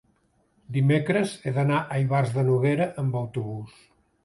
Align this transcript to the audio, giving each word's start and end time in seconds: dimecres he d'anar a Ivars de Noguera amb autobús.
dimecres 0.77 1.35
he 1.43 1.53
d'anar 1.59 1.83
a 1.97 2.01
Ivars 2.05 2.33
de 2.39 2.47
Noguera 2.49 2.91
amb 3.05 3.21
autobús. 3.23 3.79